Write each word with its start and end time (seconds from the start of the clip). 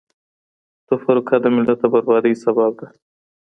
تفرقه 0.89 1.35
د 1.43 1.45
ملت 1.55 1.79
د 1.81 1.85
بربادۍ 1.93 2.33
سبب 2.43 2.71
ده. 2.79 2.87